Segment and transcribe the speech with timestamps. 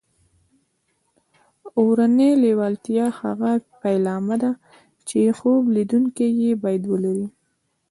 [1.79, 3.51] اورنۍ لېوالتیا هغه
[3.81, 4.51] پیلامه ده
[5.07, 7.27] چې خوب لیدونکي یې باید ولري